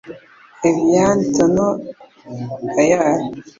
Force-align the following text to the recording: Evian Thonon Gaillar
Evian 0.67 1.19
Thonon 1.33 1.75
Gaillar 2.73 3.19